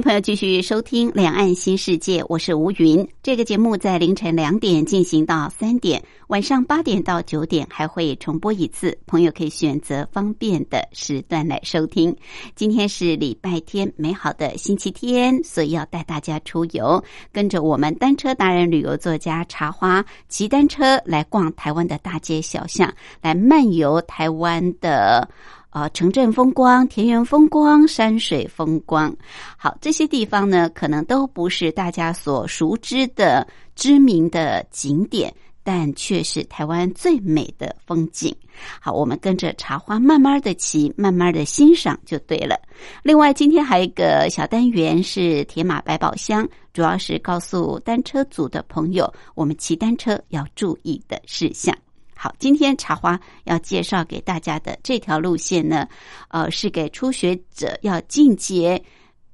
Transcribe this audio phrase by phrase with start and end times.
[0.00, 3.06] 朋友继续收听《两岸新世界》，我是吴云。
[3.20, 12.14] 这个节目在凌晨两点进行到三点，晚上八点到九点还会重播一次，朋友可以选择方便的时段来收听。
[12.54, 17.02] 今天是礼拜天，美好的星期天，所以要带大家出游，
[17.32, 25.28] 跟着我们单车达人、旅游作家茶花骑单车来逛台湾的大街小巷，来漫游台湾的。
[25.70, 29.14] 啊，城镇风光、田园风光、山水风光，
[29.56, 38.34] 好，这些地方呢，可能都不是大家所熟知的知名的景点，但却是台湾最美的风景。
[38.80, 42.58] 好，我们跟着茶花慢慢的骑，慢慢的欣赏就对了。
[43.02, 51.76] 另外，今天还有一个小单元是铁马百宝箱，主要是告诉单车组的朋友，我们骑单车要注意的事项。
[52.20, 55.86] 好，今天茶花要介绍给大家的这条路线呢，
[56.30, 58.82] 呃，是给初学者要进阶，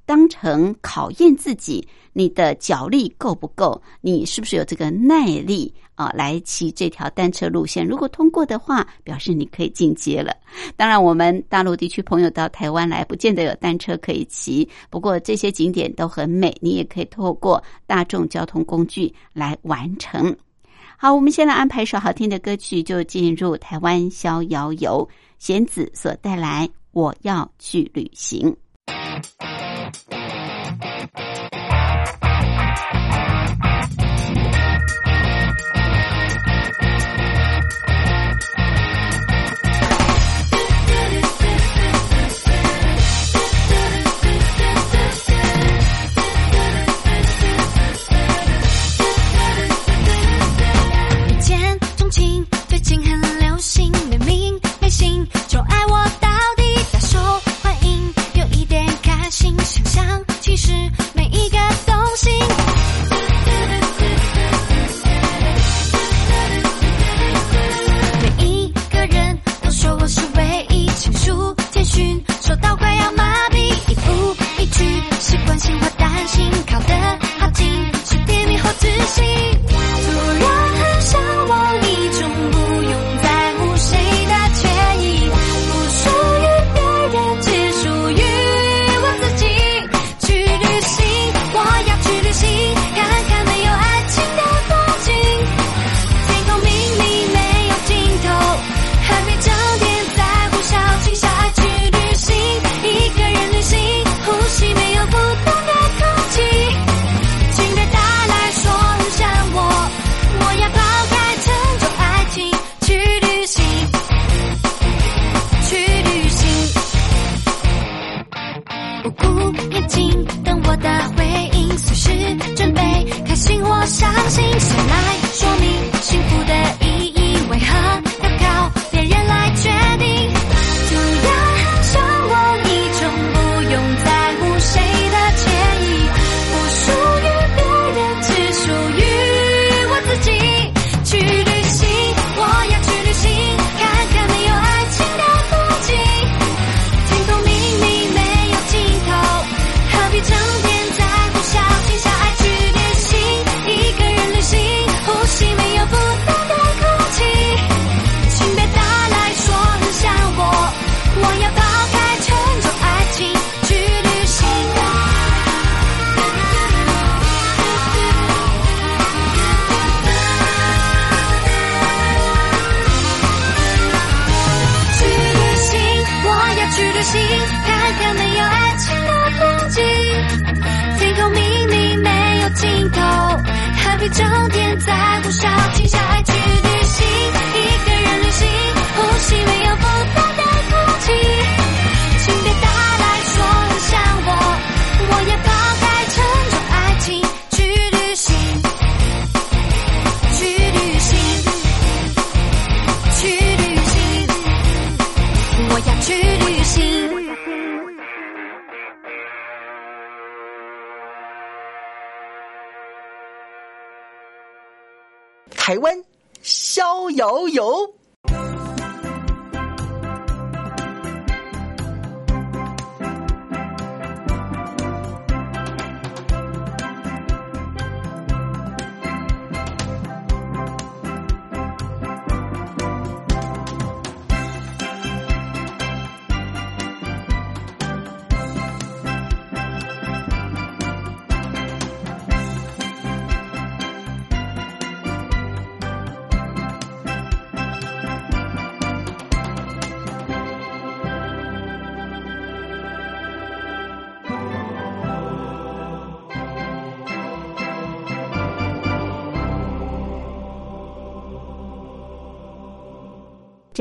[0.04, 7.86] 当成考验自己，你的脚力够不够，你是不是有这个耐力啊，来骑这条单车路线。
[7.86, 10.36] 如果通过的话，表示你可以进阶了。
[10.76, 20.36] 当然，我们大陆地区朋友到台湾来，不见得有单车可以骑，不过这些景点都很美，你也可以透过大众交通工具来完成。
[20.96, 28.56] 好，我们先来安排一首好听的歌曲，就进入台湾逍遥游，弦子所带来《我要去旅行》。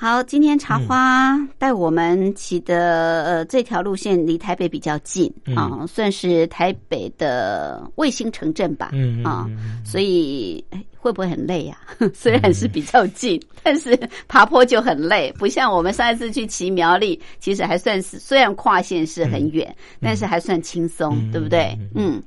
[0.00, 8.90] 好，今天茶花带我们骑的呃这条路线离台北比较近啊，算是台北的卫星城镇吧。
[8.92, 9.44] 嗯啊，
[9.84, 10.64] 所以
[10.96, 11.76] 会不会很累呀？
[12.14, 13.98] 虽然是比较近， 但是
[14.28, 21.76] 爬坡就很累，不像我们上一次去骑苗栗，其实还算是虽然跨线是很远，但是还算轻松，对不对？
[21.96, 22.22] 嗯。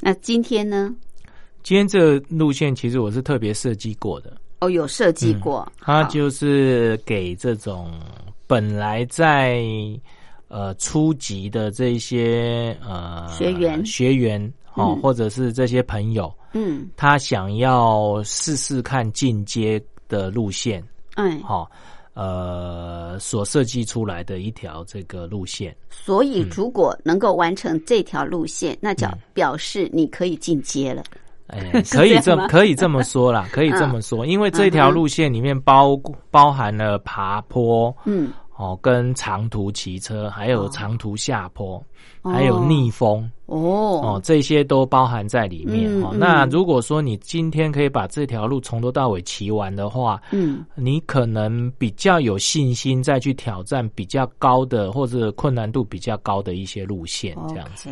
[0.00, 0.94] 那今天呢？
[1.62, 4.36] 今天这路线其实我是特别设计过的。
[4.60, 7.90] 哦，有设计过，他就是给这种
[8.46, 9.64] 本来在
[10.48, 13.84] 呃初级的这些呃学员。
[13.86, 20.82] 学员哦，或者是这些朋友，嗯，他想要试试看进阶的路线，
[21.16, 21.70] 嗯，好，
[22.14, 25.74] 呃，所设计出来的一条这个路线。
[25.88, 31.02] 所以，如果能够完成这条路线，那叫表示你可以进阶了。
[31.52, 35.96] 哎，可以这可以这么说啦，可以这么说，因为这条路线里面包
[36.30, 41.82] 包含了爬坡，嗯，哦，跟长途骑车，还有长途下坡。
[42.22, 43.56] 还有逆风哦
[44.02, 46.14] 哦，这些都包含在里面哦。
[46.14, 57.88] 那如果说你今天可以把这条路从头到尾骑完的话，嗯，你可能比较有信心再去挑战比较高的或者困难度比较高的一些路线，这样子。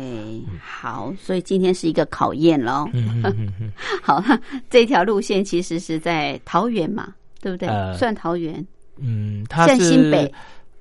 [0.61, 2.87] 好，所以今天是一个考验喽。
[4.03, 4.23] 好，
[4.69, 7.67] 这条路线其实是在桃园嘛，对不对？
[7.97, 8.63] 算桃园。
[9.01, 10.31] 嗯，它是新北。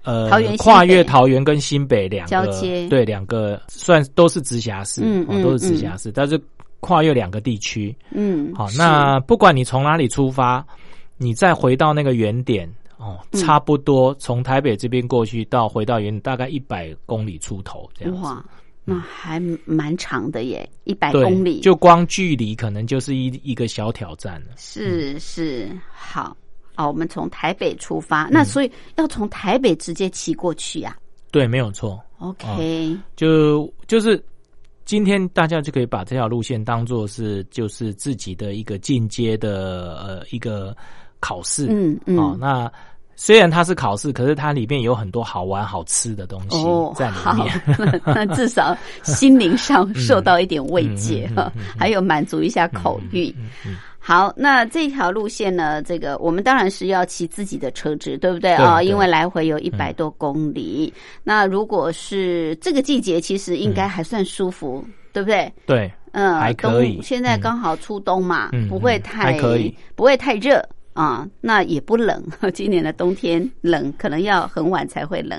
[0.04, 6.40] 呃，跨越桃园跟新北两个，对两个算都是直辖市，嗯嗯，都是直辖市，但是
[6.80, 10.64] 跨越两个地区，嗯，好，那不管你从哪里出发，
[11.16, 12.66] 你再回到那个原点，
[12.96, 18.42] 哦，差不多从台北这边过去到回到原大概一百公里出头这样哇，
[18.84, 24.52] 那还蛮长的耶，一百公里，就光距离可能就是一一个小挑战了。
[24.56, 26.34] 是是，好。
[26.78, 30.96] 哦，我们从台北出发，那所以要从台北直接骑过去呀？
[31.32, 32.00] 对，没有错。
[32.20, 34.24] OK，就就是
[34.84, 40.74] 今天大家就可以把这条路线当做是就是自己的一个进阶的呃一个
[41.20, 41.66] 考试。
[41.68, 42.16] 嗯嗯。
[42.16, 42.70] 哦，那
[43.14, 46.64] 虽然它是考试，可是它里面有很多好玩好吃的东西
[46.94, 48.00] 在里面。
[48.06, 53.34] 那至少心灵上受到一点慰藉哈，还有满足一下口欲。
[54.08, 55.82] 好，那这条路线呢？
[55.82, 58.82] 这个我们当然是要骑自己的车子，对不对啊？
[58.82, 60.90] 因为来回有一百多公里。
[61.22, 65.52] 那如果是这个季节，其实应该还算舒服，对不对？
[65.66, 67.02] 对，嗯，还可以。
[67.02, 69.38] 现在刚好初冬嘛，不会太
[69.94, 72.24] 不会太热啊，那也不冷。
[72.54, 75.38] 今年的冬天冷，可能要很晚才会冷。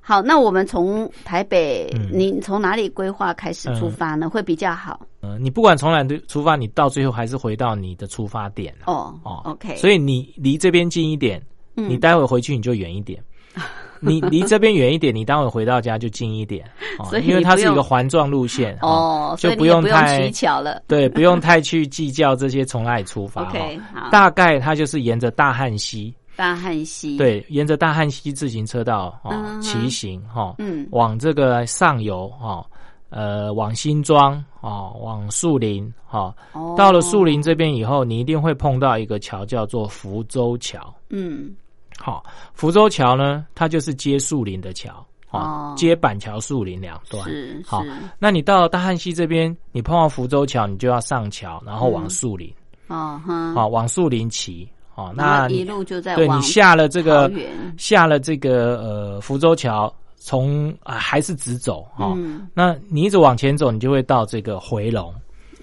[0.00, 4.30] 好，那我们从台北，你从哪里规划开始出发呢？
[4.30, 5.04] 会比较好。
[5.28, 8.74] 呃，你不管从哪里出发，你到最后还是回到你的出发点。
[8.86, 9.76] 哦哦，OK。
[9.76, 11.42] 所以你离这边近一点，
[11.74, 13.22] 你待会回去你就远一点。
[14.00, 16.64] 你离这边远一点，你待会回到家就近一点。
[17.10, 20.82] 所以因为它是一个环状路线哦，就不用太取巧了。
[20.86, 23.42] 对，不用太去计较这些从哪里出发。
[23.48, 24.08] OK，好。
[24.10, 26.14] 大概它就是沿着大汉溪。
[26.36, 32.64] 大汉溪对，沿着大汉溪自行车道哦骑行哈，嗯，往这个上游哈，
[33.10, 36.34] 呃，往新庄哦，往树林哈，
[36.76, 40.94] 到了树林这边以后，你一定会碰到一个桥，叫做福州桥。
[41.08, 41.54] 嗯，
[41.96, 42.22] 好，
[42.52, 47.24] 福州桥呢，它就是接树林的桥，哦，接板桥、树林两段。
[47.24, 47.82] 是，好，
[48.18, 52.52] 那你到大汉溪这边，你碰到福州桥，你就要上桥，然后往树林。
[52.88, 53.20] 哦，
[53.54, 54.68] 好，往树林骑。
[54.94, 57.30] 哦，那一路就在对你下了这个
[57.76, 62.16] 下了这个呃福州桥，从啊还是直走哦。
[62.54, 65.14] 那你一直往前走，你就会到这个回龙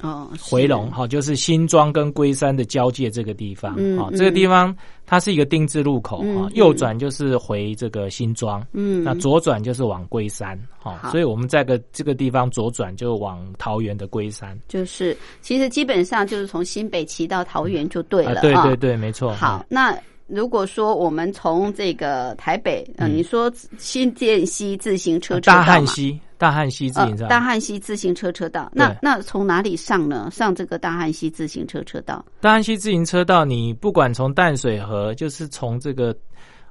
[0.02, 19.34] 哦，回龙哈，就是新庄跟龟山的交界这个地方，啊，这个地方它是一个丁字路口啊，右转就是回这个新庄，嗯，那左转就是往龟山，哈，所以我们在个这个地方左转就往桃园的龟山，就是其实基本上就是从新北骑到桃园就对了，对对对，没错。
[19.34, 19.98] 好，那。
[20.28, 30.28] 如果说我们从这个台北，嗯，你说新店西自行车车道大汉溪，大汉溪自行车，大汉溪自行车车道，那那从哪里上呢？
[30.32, 32.26] 上这个大汉溪自行车车道。
[32.42, 36.12] 大汉溪自行车道，你不管从淡水河，就是从这个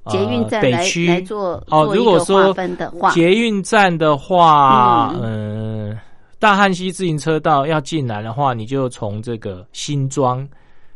[0.06, 1.94] 捷运站北区来做哦。
[1.94, 2.52] 如果说
[3.12, 5.96] 捷运站的话，嗯，
[6.40, 10.44] 大汉溪自行车道要进来的话，你就从这个新庄。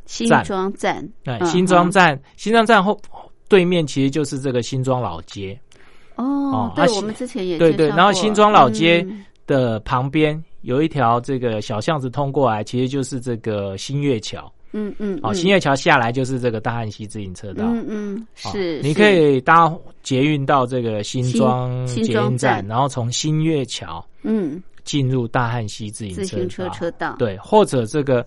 [0.09, 2.99] 新庄站，对，新庄站，新庄站后
[3.47, 5.57] 对面其实就是这个新庄老街。
[6.17, 9.07] 哦，对，我们之前也对对，然后新庄老街
[9.47, 14.51] 的旁边有一条这个小巷子通过来，其实就是这个新月桥。
[14.73, 17.65] 嗯嗯，哦，新月桥下来就是这个大汉溪自行车道。
[17.67, 19.71] 嗯嗯，是，你可以搭
[20.03, 27.15] 捷运到这个新庄捷运站，然后从新月桥嗯进入大汉溪自行车车道。
[27.19, 28.27] 对，或者这个。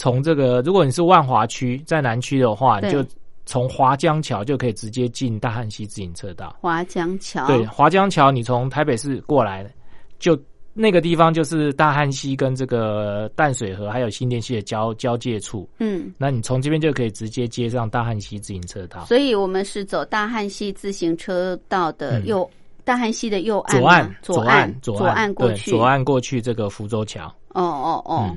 [0.00, 3.04] 从这个，如果你是万华区在南区的话，你就
[3.44, 6.56] 从华江桥就可以直接进大汉溪自行车道。
[6.58, 9.70] 华江桥对，华江桥你从台北市过来，
[10.18, 10.34] 就
[10.72, 15.68] 那个地方就是大汉溪跟这个淡水河还有新店溪的交交界处。
[15.80, 19.04] 嗯，那你从这边就可以直接接上大汉溪自行车道。
[19.04, 22.48] 所以我们是走大汉溪自行车道的右，
[22.84, 27.26] 大汉溪的右岸，左岸，左岸，左岸过去，左岸过去这个福州桥。
[27.48, 28.34] 哦哦哦。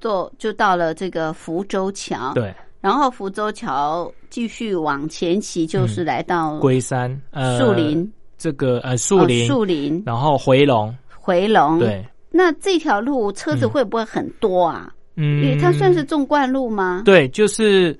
[0.00, 8.12] 坐就到了这个福州桥，对，然后福州桥继续往前骑，就是来到龟山、呃树林。
[8.38, 9.46] 这个呃树林。
[9.46, 10.94] 树林，然后回龙。
[11.18, 12.04] 回龙，对。
[12.30, 14.92] 那这条路车子会不会很多啊？
[15.16, 17.02] 嗯，因为它算是纵贯路吗？
[17.04, 17.98] 对，就是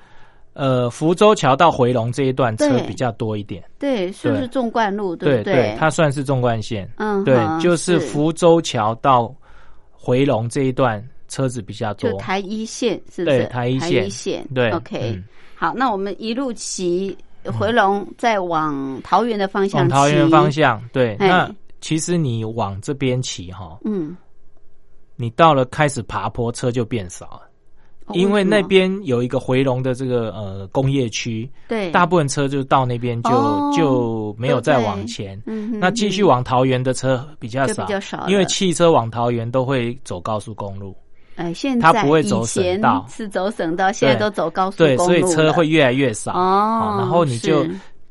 [0.53, 5.17] 呃福州桥到回龙这一段车比较多一点，对，是不是纵贯路？
[5.17, 7.99] 对对，它算是纵贯线，嗯，对，就是。
[7.99, 9.35] 福州桥到
[9.91, 11.03] 回龙这一段。
[11.29, 13.39] 车子比较多，就台一线是不是？
[13.39, 15.23] 对，台一线，对，OK。
[15.55, 21.17] 好，那我们一路骑回龙，再往桃园的方向往桃园方向，对。
[21.19, 24.17] 那其实你往这边骑哈，嗯，
[25.17, 35.41] 你到了开始爬坡，车就变少了，因为那边有一个回龙的这个呃工业区，对，大部分车就到那边就就没有再往前。
[35.47, 40.95] 嗯，那继续往桃园的车比较少，比较少，因为汽车往桃园都会走高速公路。
[41.37, 46.97] 哎，现在不会走省道，是走省道，现在都走高速公路，对，所以车会越来越少哦。
[46.99, 47.65] 然后你就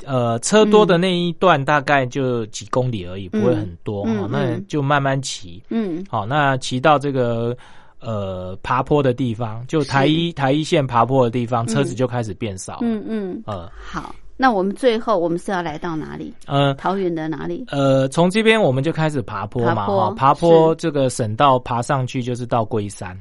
[0.06, 4.30] 呃，车多的那一段大概就几公里而已，不会很多哦。
[4.32, 7.58] 那就慢慢骑，嗯，好，那骑到这个
[8.00, 14.14] 呃爬坡的地方，就台一台一线爬坡的地方，车子就开始变少，嗯嗯，呃，好。
[14.38, 16.34] 那我们最后我们是要来到哪里？
[16.46, 17.66] 呃，桃园的哪里？
[17.72, 23.18] 呃，从这边我们就开始爬坡嘛，哈，爬坡这个省道爬上去就是到龟山。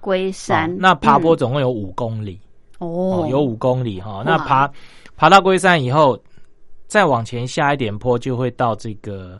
[0.00, 2.40] 龟山，那爬坡总共有五公里
[2.78, 4.22] 哦，有五公里哈。
[4.24, 4.70] 那爬
[5.16, 6.18] 爬到龟山以后，
[6.86, 9.38] 再往前下一点坡就会到这个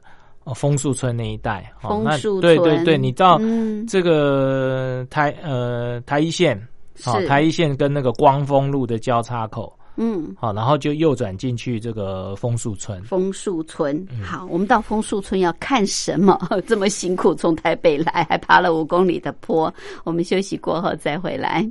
[0.54, 1.72] 枫树村那一带。
[1.80, 3.40] 枫树村，对对对，你到
[3.88, 6.58] 这个台呃台一线，
[7.02, 9.74] 好台一线跟那个光丰路的交叉口。
[9.96, 13.02] 嗯，好，然后就右转进去这个枫树村。
[13.04, 16.38] 枫树村，好，我们到枫树村要看什么？
[16.66, 19.72] 这么辛苦从台北来，还爬了五公里的坡。
[20.02, 21.70] 我们休息过后再回来。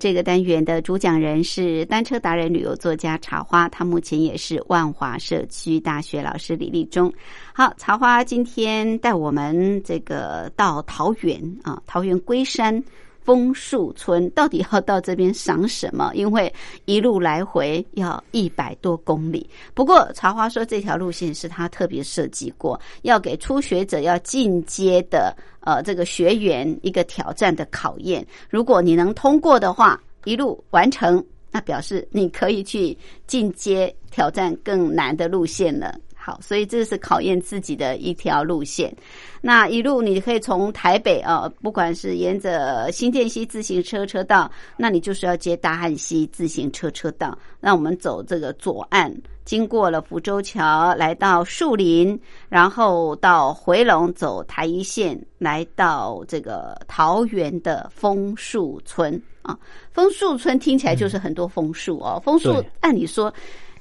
[0.00, 7.12] 这个单元的主讲人是单车达人、旅游作家茶花，他目前也是万华社区大学老师李立忠。
[7.52, 12.82] 好，茶花今天带我们这个到桃园啊，桃园龟山
[13.24, 16.10] 枫树村，到底要到这边赏什么？
[16.14, 16.52] 因为
[16.84, 19.48] 一路来回要一百多公里。
[19.74, 25.36] 不过茶花说这条路线是他特别设计过，要给初学者要进阶的。
[25.62, 35.94] 呃，这个学员一个挑战的考验，如果你能通过的话，一路完成，那表示你可以去进阶挑战更难的路线了。
[36.30, 38.94] 好，所以这是考验自己的一条路线。
[39.40, 47.36] 那一路你可以从台北啊，不管是沿着新店溪自行车车道，那你就是要接大汉溪自行车车道。
[47.58, 49.12] 那我们走这个左岸，
[49.44, 52.16] 经过了福州桥，来到树林，
[52.48, 59.58] 然后到回龙走台一线，来到这个桃园的枫树村啊。
[59.90, 63.34] 枫树村听起来就是很多枫树哦，枫树按理说。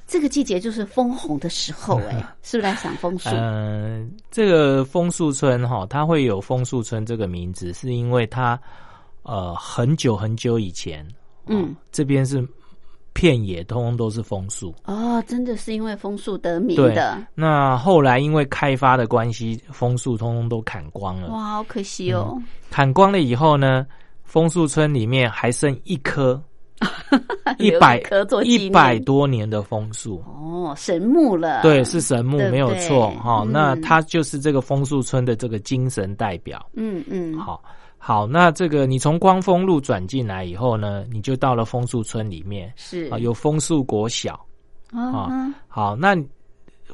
[0.09, 3.29] 这个季节就是枫红的时候， 哎，是不是来赏枫树？
[3.31, 8.59] 嗯，这个枫树村哈，它会有枫树村这个名字，是因为它
[9.21, 11.07] 呃很久很久以前，
[11.45, 12.43] 嗯，这边是
[13.13, 17.23] 片野，通通都是枫树哦，真的是因为枫树得名的。
[17.35, 22.35] 那后来因为开发的关系，枫树通通都砍光了，哇，好可惜哦。
[22.71, 23.85] 砍光了以后呢，
[24.23, 26.41] 枫树村里面还剩一棵。
[27.59, 28.01] 一百
[28.43, 31.61] 一百多年的枫树哦，神木了。
[31.61, 33.45] 对，是神木，没有错哈。
[33.49, 36.65] 那它就是这个枫树村的这个精神代表。
[36.73, 37.61] 嗯嗯，好，
[37.97, 38.25] 好。
[38.25, 44.39] 那这个你从光丰路转进来以后呢，你就到了枫树村里面，是啊，有枫树国小
[44.93, 45.53] 啊。
[45.67, 46.15] 好，那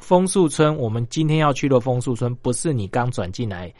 [0.00, 3.72] 枫树村，我们今天要去的枫树村，不是你刚转进来。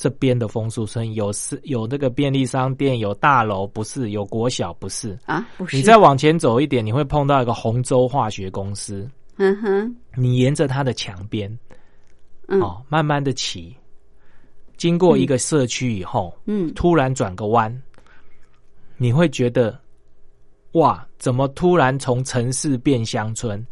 [0.00, 5.14] 这边的枫树村有是有那个便利商店，有大楼，不是有国小，不是。
[5.26, 5.76] 啊，不是。
[5.76, 9.06] 你再往前走一点，你会碰到一个洪州化学公司。
[9.36, 11.54] 嗯哼，你沿着它的墙边，
[12.46, 13.76] 哦，慢慢的骑，
[14.78, 17.70] 经过一个社区以后，嗯，突然转个弯，
[18.96, 19.78] 你会觉得，
[20.72, 23.62] 哇，怎么突然从城市变乡村？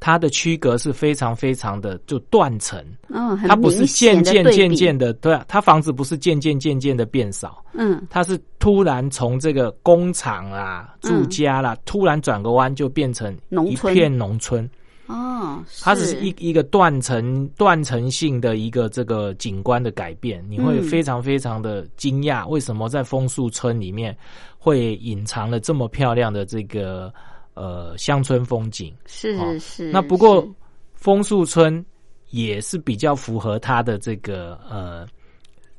[0.00, 14.70] 它的区隔是非常非常的就断层，嗯，它不是渐渐渐渐的，对啊，它房子不是渐渐渐渐的变少，嗯，它是突然从这个工厂啊、住家啦，突然转个弯就变成一片农村，
[15.06, 24.16] 哦，它是一一个断层断层性的一个这个景观的改变，你会非常非常的惊讶，为什么在枫树村里面
[24.58, 27.12] 会隐藏了这么漂亮的这个。
[27.58, 29.90] 呃，乡村风景是是。
[29.90, 30.46] 那不过
[30.94, 31.84] 枫树村
[32.30, 35.06] 也是比较符合它的这个呃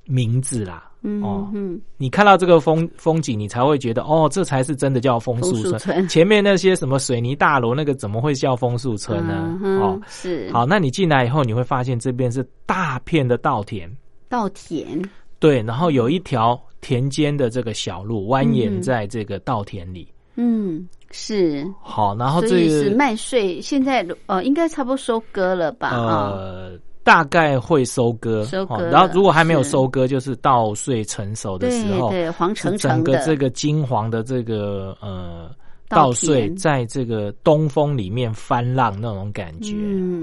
[0.05, 0.85] 名字啦。
[1.23, 6.05] 哦，嗯，你看到这个风风景，你才会觉得哦，这才是真的叫枫树村。
[6.09, 9.57] 前面那些什么水泥大楼，那个怎么会叫枫树村呢？
[9.81, 10.51] 哦，是。
[10.51, 13.89] 好，那你进来以后，你会发现这边是大片的稻田。
[14.27, 15.01] 稻田。
[15.39, 20.05] 对，然后有一条田间的这个小路蜿蜒在这个稻田里。
[20.35, 20.85] 嗯。
[21.11, 25.89] 是好，然后这是麦穗，现在呃应该差不多收割了吧？
[25.91, 28.89] 呃，大概会收割，收割。
[28.89, 35.49] 然后如果还没有收割，就是稻穗成熟的时候，对黄橙整个这个金黄的这个呃
[35.87, 39.73] 稻穗，在这个东风里面翻浪那种感觉，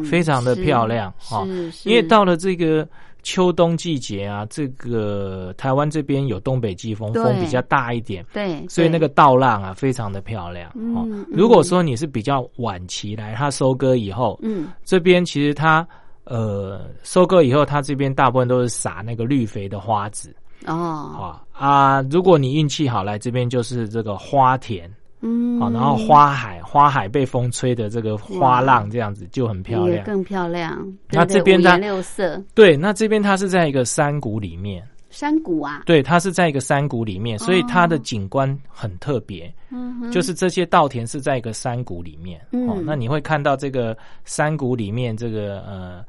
[0.04, 1.44] 非常的漂亮啊！
[1.84, 2.86] 因为到了这个。
[3.26, 10.70] 秋冬季节啊，这个台湾这边有东北季风，风比较大一点，对，所以那个稻浪啊，非常的漂亮。
[10.94, 15.84] 哦，如果说你是比较晚期来，它收割以后，嗯，这边其实它
[16.22, 20.32] 呃收割以后，它这边大部分都是撒那个绿肥的花籽。
[20.64, 24.88] 哦，啊啊，如果你运气好来这边就是这个花田。
[25.20, 30.86] 嗯，好，然后花海，花海被风吹的这个花浪这样子就很漂亮，更漂亮。
[31.10, 39.52] 那这边它六色，对，那这边它是在一个山谷里面，山谷啊，对，它是在一个山谷里面，所以它的景观很特别。
[39.70, 42.40] 嗯，就是这些稻田是在一个山谷里面。
[42.68, 46.04] 哦，那你会看到这个山谷里面这个呃。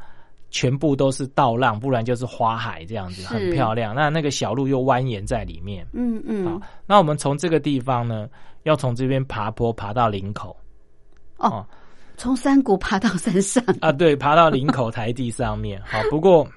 [0.50, 3.94] 全部都是倒浪，不然就是花海这样子，很漂亮。
[3.94, 5.86] 那那个小路又蜿蜒在里面。
[5.92, 6.46] 嗯嗯。
[6.46, 8.30] 好，那我们从这个地方呢，
[8.64, 10.56] 要从这边爬坡爬到林口。
[11.38, 11.66] 哦，
[12.16, 13.92] 从山谷爬到山上啊？
[13.92, 15.82] 对，爬到林口台地上面。
[15.86, 16.48] 好，不过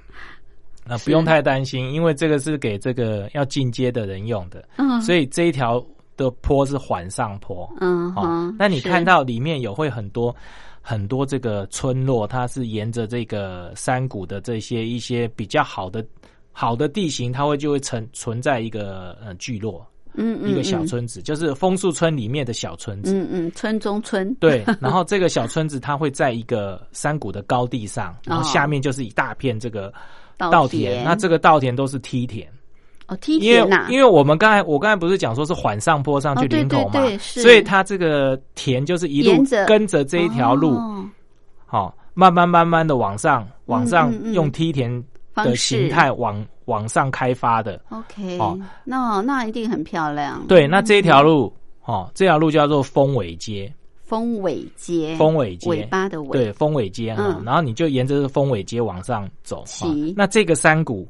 [0.86, 4.66] 啊，不用太担心，因为这个是给这个要进阶的人用的。
[4.76, 5.02] 嗯。
[5.02, 5.84] 所以这一条
[6.16, 7.68] 的坡是缓上坡。
[7.80, 8.12] 嗯。
[8.12, 8.24] 好，
[8.56, 10.34] 那你看到里面有会很多。
[10.80, 16.04] 很多这个村落，它是沿着这个山谷的这些一些比较好的
[16.52, 24.34] 好的地形，它会就会存存在一个呃聚落，嗯嗯，一个小村子，就是枫树村里面的小村子，嗯嗯，村中村。
[24.36, 29.92] 对，然后这个小村子它会在一个山谷的高地上，然后下面就是一大片这个
[30.36, 32.50] 稻田，那这个稻田都是梯田。
[33.10, 40.78] 哦，梯田呐，因为我们刚才我刚才不是讲说是缓上坡上去林口嘛，所以它这个田就是一路跟着这一条路，
[41.66, 44.88] 好，慢慢慢慢的往上往上用梯田
[45.34, 47.82] 的形态往往上开发的。
[47.88, 50.40] OK，哦，那那一定很漂亮。
[50.46, 51.52] 对，那这一条路，
[51.86, 53.72] 哦，这条路叫做丰尾街，
[54.04, 59.64] 丰尾街，丰尾街，尾巴的尾，对，丰尾街哈，然后你就沿着这丰尾街往上走，
[60.14, 61.08] 那这个山谷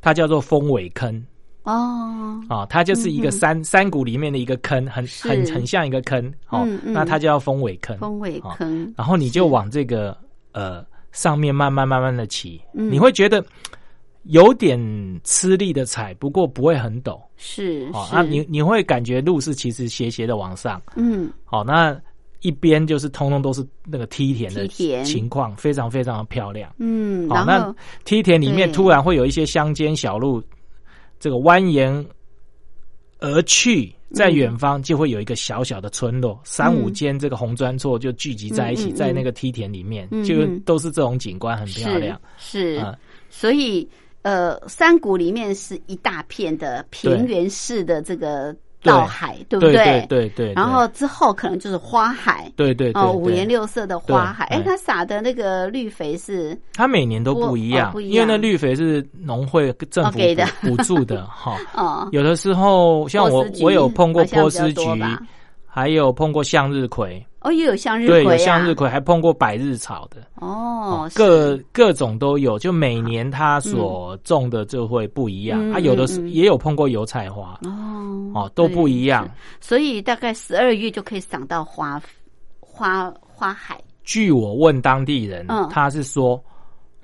[0.00, 1.20] 它叫做丰尾坑。
[1.62, 10.16] 哦，啊，它就是一个山山谷里面的一个坑，很很很像一个坑，哦，那它叫峰尾坑，峰尾坑，然后你就往这个
[10.52, 13.44] 呃上面慢慢慢慢的骑，你会觉得
[14.22, 14.80] 有点
[15.22, 21.94] 吃力的踩，不过不会很陡，是，哦，那你你会感觉路是其实斜斜的往上，嗯，好，那
[22.40, 24.66] 一边就是通通都是那个梯田的
[25.04, 27.74] 情况，非常非常的漂亮，嗯，好，那
[28.06, 30.42] 梯田里面突然会有一些乡间小路。
[31.20, 32.04] 这个蜿蜒
[33.20, 42.20] 而去，在远方就会有一个小小的村落，三五间这个红砖厝就聚集在一起，在那个梯田里面，就都是这种景观，很漂亮。
[42.38, 42.82] 是，
[43.28, 43.88] 所以
[44.22, 48.56] 呃，山谷里面是一大片的平原式的这个。
[48.82, 49.74] 稻海对不对？
[49.74, 50.52] 对对对。
[50.54, 54.46] 然后之后可能就是花海，对对哦，五颜六色的花海。
[54.46, 56.58] 哎，它撒的那个绿肥是？
[56.74, 61.56] 它每年都不一样，因为那绿肥是农会政府给的补助的哈。
[61.74, 62.08] 哦。
[62.12, 64.82] 有的时候像我，我有碰过波斯菊，
[65.70, 67.24] 还有碰过向日葵。
[67.42, 72.58] 哦，又有向日葵，对，有向日葵，还碰过百日草的哦，各各种都有。
[72.58, 79.26] 就每年它所种的就会不一样，它有的是也有碰过油菜花哦，哦都不一样。
[79.58, 81.98] 所以大概十二月就可以赏到花
[82.60, 83.80] 花花海。
[84.04, 86.42] 据我问当地人，他是说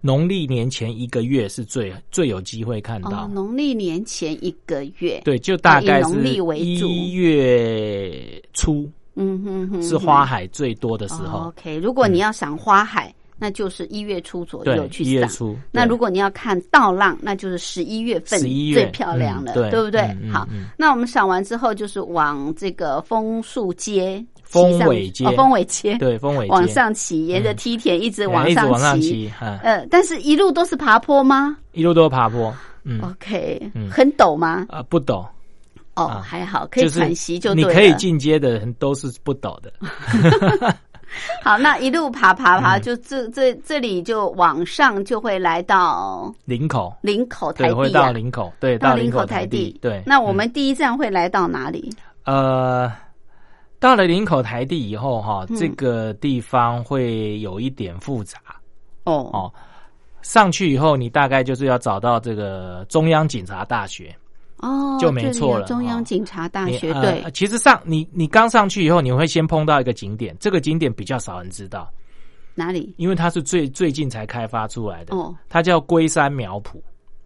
[0.07, 3.27] 农历年前一个月是最最有机会看到。
[3.27, 6.15] 农历年前一个月，对，就大概是
[6.57, 8.89] 一月初。
[9.17, 11.49] 嗯哼哼，是花海最多的时候。
[11.49, 15.11] OK，如果你要赏花海，那就是一月初左右去赏。
[15.11, 15.57] 一月初。
[15.73, 20.03] 那如果你要看稻浪，那就是十一月份最漂亮了，对不对？
[20.31, 29.31] 好，那我们赏完之后，就是往这个枫树街、枫尾街、枫尾街，对，枫尾往上骑，沿着梯田一直往上骑。
[29.41, 31.57] 呃，但是一路都是爬坡吗？
[31.73, 32.55] 一路都是爬坡。
[32.85, 34.65] 嗯，OK，很陡吗？
[34.69, 35.27] 啊，不陡。
[35.97, 39.73] 哦，还好可以喘息就对你可以进阶的人都是不陡的。
[41.43, 49.79] 好，那一路爬爬爬，就这这这里就往上就会来到林口，林口台地会到林口，对，到林口台地。
[49.81, 51.91] 对，那我们第一站会来到哪里？
[52.25, 52.93] 呃，
[53.79, 58.39] 到了林口台地以后，哈，这个地方会有一点复杂。
[59.05, 59.53] 哦哦，
[60.23, 64.15] 上去以后，你大概就是要找到这个中央警察大学。
[64.59, 65.67] 哦，就没错了。
[65.67, 71.93] 中央警察大学对，其实上你你刚上去以后，你会先碰到一个景点，这个景点比较少人知道。
[72.55, 72.95] 哪里？
[72.97, 75.15] 因为它是最最近才开发出来的。
[75.15, 76.81] 哦，它叫龟山苗圃。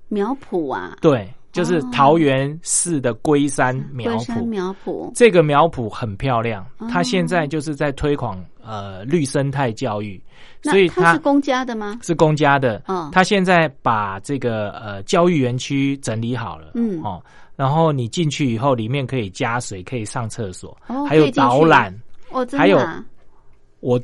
[0.08, 0.96] 苗圃啊？
[1.00, 4.44] 对，就是桃园市的龟山苗圃。
[4.44, 10.22] 苗圃这个苗圃很漂亮，它现在就是在推广呃绿生态教育。
[10.62, 11.98] 所以它是公家的吗？
[12.02, 12.82] 是公家的。
[12.86, 16.72] 哦，他现在把这个呃教育园区整理好了。
[16.74, 17.22] 嗯，哦，
[17.56, 20.76] 然后你进去以后，里面可以加水，可以上厕所，
[21.08, 21.98] 还有导览。
[22.28, 22.78] 哦，还有
[23.80, 23.98] 我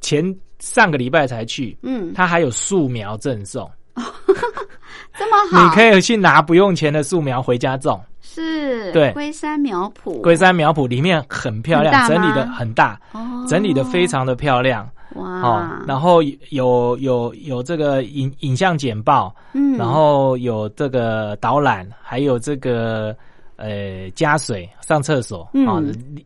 [0.00, 0.24] 前
[0.60, 1.76] 上个礼拜才去。
[1.82, 3.70] 嗯，他还有树苗赠送。
[5.18, 8.00] 这么好，你可以去拿不用钱的树苗回家种。
[8.20, 13.46] 是，对，龟山苗圃，龟山苗圃里面很漂亮，整理的很大，哦。
[13.48, 14.86] 整理的非常的漂亮。
[15.14, 23.16] 哇，然后有有有这个影影像简报，嗯，然后有这个导览，还有这个
[23.56, 25.66] 呃加水上厕所嗯。
[25.66, 25.80] 啊，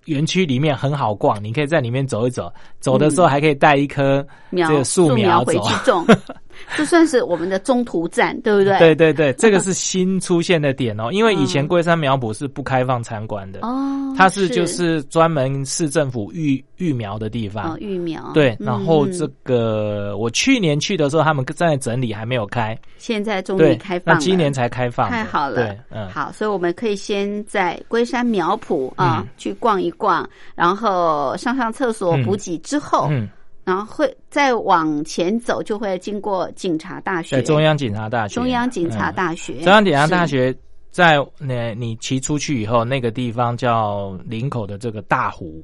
[0.06, 5.52] 园区里面很好逛，你可以在里面走一走，走的时候还可以带一颗苗这个树苗走。
[5.52, 5.74] 回去。
[5.84, 6.04] 种，
[6.76, 8.78] 这算是我们的中途站，对不对？
[8.78, 17.74] 对对对，这个是新出现的点哦，因为以前龟山苗圃是不开放参观的，哦，它是就是专门市政府育育苗的地方。
[17.74, 17.76] 哦。
[17.80, 18.66] 育苗，对，嗯。
[18.66, 22.78] 然后嗯这个我去年去的时候，他们正在整理，还没有开。
[22.98, 25.08] 现在终于，开放了，那今年才开放。
[25.08, 25.56] 太好了。
[25.56, 29.28] 对，嗯，好，所以我们可以先在龟山苗圃啊、嗯。
[29.36, 32.22] 去逛一逛，然后上上厕所嗯。
[32.24, 33.28] 补给之后，嗯，
[33.70, 38.34] 然后会再往前走，就会经过警察大学，在中央警察大学。
[38.34, 40.52] 中央警察嗯大学，中央警察大学
[40.90, 45.62] 在那你骑出去以后，那个地方叫林口的这个大湖，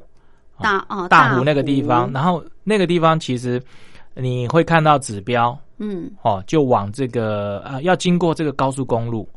[0.61, 3.61] 大哦大湖那个地方，然后那个地方其实
[4.15, 6.09] 你会看到指标嗯。
[6.23, 9.29] 哦，就往这个呃要经过这个高速公路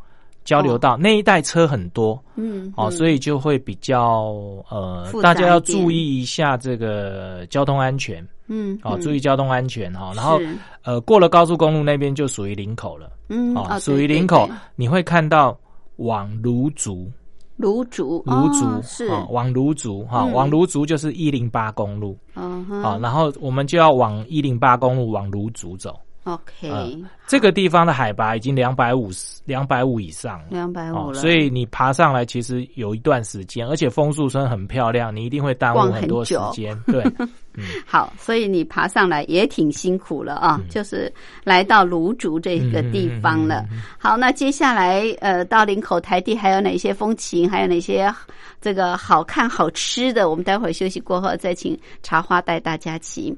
[0.46, 2.92] 交流道、那一带车很多嗯哦，嗯。
[2.92, 4.32] 所以就会比较
[4.70, 9.02] 呃大家要注意一下这个交通安全嗯哦，嗯。
[9.02, 10.40] 注意交通安全哈、然后
[10.84, 13.10] 呃过了高速公路那边就属于林口了。
[13.30, 15.58] 嗯哦，哦属于林口你会看到
[15.96, 17.10] 往芦竹，
[17.58, 19.08] 芦竹芦竹、哦是。
[19.08, 20.34] 哦往芦竹哈，嗯。
[20.34, 22.18] 往芦竹就是一零八公路。
[22.34, 26.00] 啊、然后我们就要往一零八公路往芦竹走。
[26.34, 30.46] OK 嗯这个地方的海拔已经两百五十两百五以上了。
[30.50, 36.76] 两百五哦，了，所以你爬上来其实有一段时间，而且枫树村很漂亮，你一定会耽误很很多时久间。
[36.88, 37.04] 对，
[37.86, 41.12] 好，所以你爬上来也挺辛苦了啊，就是
[41.44, 43.64] 来到芦竹这个地方了。
[44.00, 48.12] 好，那接下来呃，到林口台地还有哪些风情，还有哪些
[48.60, 50.32] 这个好看好吃的？
[50.32, 53.38] 我们待会儿休息过后再请茶花带大家骑。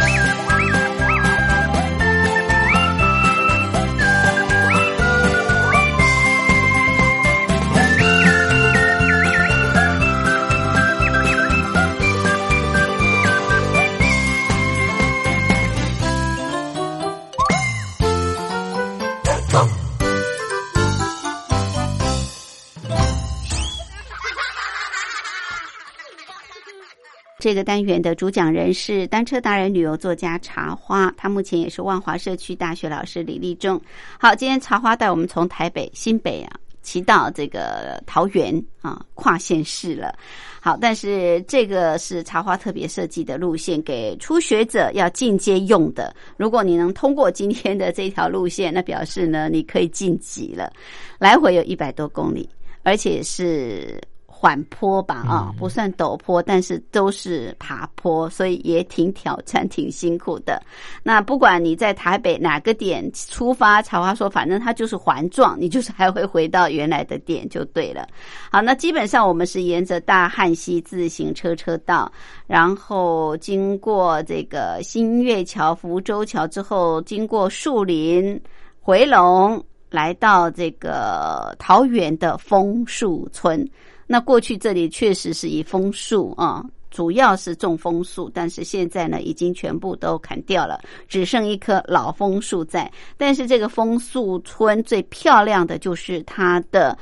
[27.41, 33.81] 这个单元的主讲人是单车达人、旅游作家茶花，他目前也是万华社区大学老师李立忠。
[34.19, 40.13] 好，今天茶花带我们从台北新北啊骑到这个桃园啊，跨县市了。
[40.59, 46.15] 好，但是这个是茶花特别设计的路线，给初学者要进阶用的。
[46.37, 50.71] 如果你能通过今天的这条路线，那表示呢你可以晋级了。
[51.17, 52.47] 来回有一百多公里，
[52.83, 53.99] 而且是。
[54.41, 60.59] 缓坡吧，啊，不算陡坡，但是都是爬坡，所以也挺挑战、挺辛苦的。
[61.03, 68.07] 那不管你在台北哪个点出发，曹花说，反正它就是环状，你就是还会回到原来的点就对了。
[68.51, 72.11] 好，那基本上我们是沿着大汉溪自行车车道，
[72.47, 78.41] 然后经过这个新月桥、福州桥之后，经过树林
[78.79, 83.63] 回龙，来到这个桃园的枫树村。
[84.11, 92.91] 那过去这里确实是以枫树啊，主要是种枫树，但是现在呢，已经全部都砍掉了，只剩一棵老枫树在。
[93.15, 96.97] 但是这个枫树村最漂亮的就是它的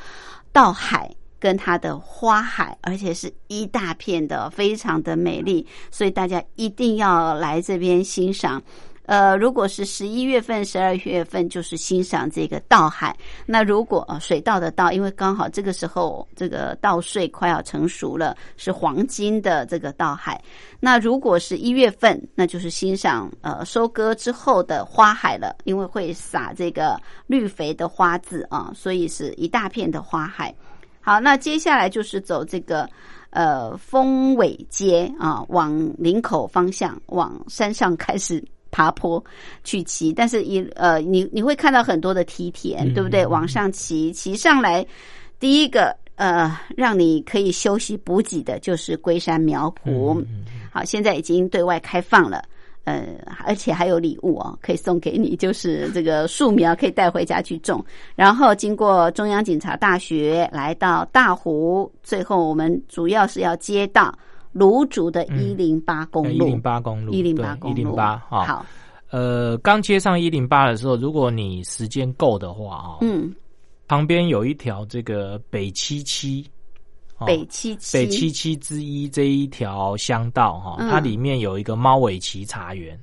[0.51, 8.61] 稻海跟它的花海，而且是一大片的，非常的美丽，所以大家一定要来这边欣赏。
[9.09, 13.17] 呃，如果是十一月份、十二月份，就是欣赏这个稻海。
[13.47, 20.39] 那如果水稻的稻，因为刚好这个时候这个稻穗快要成熟了，是黄金的这个稻海。
[20.79, 26.95] 那如果是一月份，那就是欣赏呃收割之后的花海了，因为会撒这个
[27.25, 30.53] 绿肥的花籽啊，所以是一大片的花海。
[31.01, 32.87] 好，那接下来就是走这个
[33.31, 38.45] 呃丰尾街啊，往林口方向，往山上开始。
[38.71, 39.23] 爬坡
[39.63, 43.25] 去骑，但是一呃，你你会看到很多的梯田，对不对？
[43.25, 44.85] 往上骑，骑上来，
[45.39, 50.23] 第一个呃，让你可以休息补给的，就是龟山苗圃。
[50.71, 52.43] 好，现在已经对外开放了，
[52.83, 53.05] 呃，
[53.45, 57.83] 而且还有礼物哦，可以送给你，就是这个树苗可以带回家去种。
[58.15, 64.13] 然后经过中央警察大学，来到大湖，最后我们主要是要接到。
[64.51, 68.45] 芦竹的一零八公路，一零八公路，一零八公路，一零八哈。
[68.45, 68.65] 好，
[69.11, 73.33] 呃，刚接上一零八的时候，如果你时间够的话啊，嗯，
[73.87, 76.45] 旁边有一条这个北七七，
[77.25, 82.99] 北七七，北七七之一这一条乡道哈，它里面有一个猫尾旗茶园。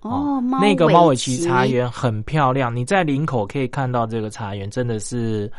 [0.00, 5.50] 哦，那个猫尾旗茶园很漂亮，你在林口可以看到这个茶园，真的是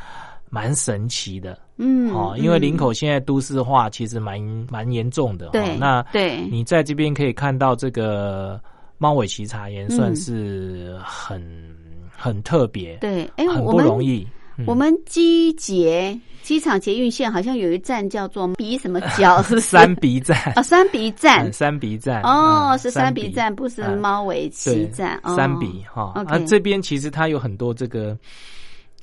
[0.50, 1.60] 蛮神奇的。
[1.82, 8.62] 嗯，哦，因为林口现在都市化其实蛮蛮严重的，对，那对，你在这边可以看到这个
[8.98, 11.42] 猫尾旗茶园，算是很
[12.14, 14.28] 很特别，对，哎，很不容易。
[14.68, 20.38] 我们机捷机场捷运线好像有一站叫做鼻什么角， 是三鼻站。
[20.54, 26.12] 啊，三鼻站，三鼻站，哦，是三鼻站，不是猫尾旗站，三鼻哈。
[26.28, 28.18] 啊，这边其实它有很多这个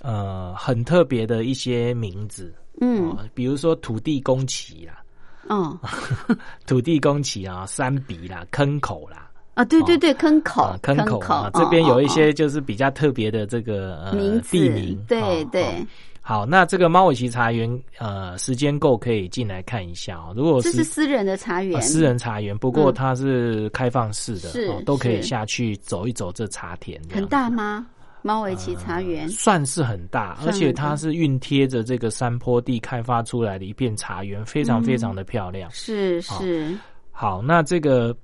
[0.03, 2.55] 呃很特别的一些名字。
[2.81, 5.03] 嗯，比如说土地公旗啦，
[5.49, 5.79] 哦，
[6.66, 15.87] 土地公旗啊，山鼻啦，坑口啦，啊，对对对，坑口，坑口啊，这边有一些就是比较特别的这个名地名，对对。
[16.20, 20.33] 好，那这个猫尾旗茶园，呃，时间够可以进来看一下哦。
[20.35, 27.01] 如果这是私人的茶园，私人茶园，不过它是开放式的，是都可以下去走一走这茶田。
[27.12, 27.87] 很大吗？
[28.22, 35.70] 猫尾旗茶园算是很大，而且它是熨贴着这个山坡地开发出来的一片茶园，非常非常的漂亮。
[35.70, 36.76] 是是，
[37.12, 38.16] 好，那这个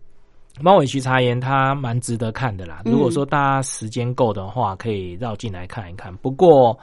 [0.61, 2.83] 猫尾旗茶园它蛮值得看的啦。
[2.85, 6.15] 如果说大家时间够的话，可以绕进来看一看。
[6.17, 6.79] 不过。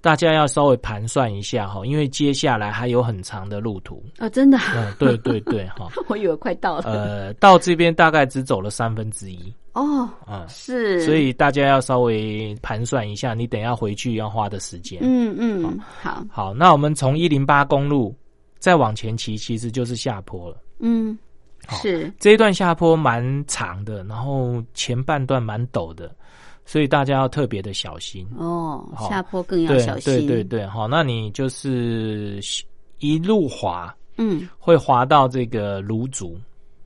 [0.00, 4.28] 大家要稍微盘算一下哈，因为接下来还有很长的路途啊！
[4.28, 6.82] 真的，嗯，对对对，哈， 我以为快到了。
[6.86, 15.00] 呃，到这边大概只走了三分之一哦，嗯，是，所以大家要稍微盘算一下，你等下回去要花的时间。
[15.02, 18.14] 嗯嗯，好，好，那我们从一零八公路
[18.58, 20.56] 再往前骑，其实就是下坡了。
[20.80, 21.18] 嗯，
[21.70, 26.14] 是这一段下坡蛮长的，然后前半段蛮陡的，
[26.66, 28.28] 所以大家要特别的小心。
[28.36, 30.26] 哦，下坡更要小心。
[30.26, 32.38] 对对对，好，那你就是
[32.98, 36.38] 一路滑，嗯，会滑到这个芦竹。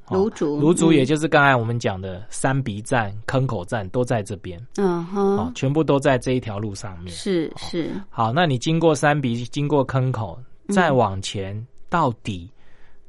[0.07, 7.12] 好芦竹芦竹嗯也就是刚才我们讲的三鼻站、坑口站都在这边，嗯好，哼，全部都在这一条路上面。
[7.12, 10.38] 是是，好，那你经过三鼻，经过坑口，
[10.68, 12.48] 嗯再往前到底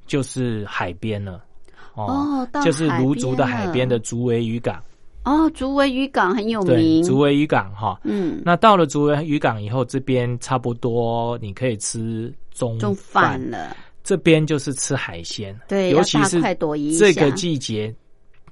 [0.08, 1.44] 就是海边了。
[1.94, 4.80] 哦就是海芦竹的海边的竹围渔港，
[5.24, 7.04] 哦，竹围渔港很有，名。
[7.04, 8.00] 竹围渔港哈。
[8.04, 13.76] 嗯，那到了竹围渔港以后，这边差不多你可以吃中中饭了。
[14.08, 16.42] 这边就是吃海鲜，对尤其是
[16.98, 17.94] 这个季节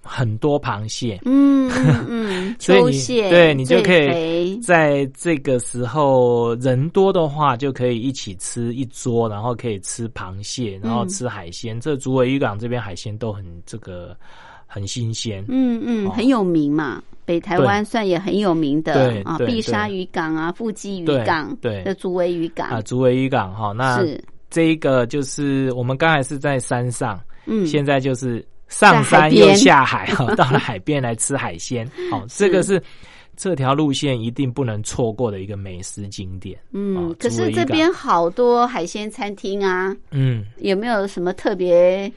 [0.02, 11.80] 很多螃蟹，嗯嗯嗯， 所以你秋蟹对你就可以在这个时候人多的话，就可以一起吃一桌，然后可以吃螃蟹，然后吃海鲜。
[11.80, 14.14] 这竹围渔港这边海鲜都很这个
[14.68, 16.12] 很新鲜，嗯嗯，哦。
[16.12, 17.02] 很有名嘛。
[17.24, 21.82] 北台湾算也很有名的啊，碧沙渔港啊，富基渔港对。
[21.84, 22.68] 的竹围渔港。
[22.70, 23.72] 啊，竹围渔港哈。
[23.72, 24.24] 那是
[24.56, 27.66] 这一个就是我们刚才是在山上，嗯。
[27.68, 31.86] 现在就是上山又下海哈， 到了海边来吃海鲜。
[32.10, 32.82] 好， 这个是。
[33.38, 36.58] 这条路线一定不能错过的一个美食景点。
[36.72, 42.10] 嗯哦，可是这边好多海鲜餐厅啊，嗯，有没有什么特别